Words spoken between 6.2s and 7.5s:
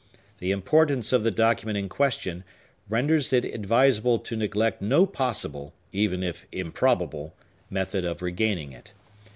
if improbable,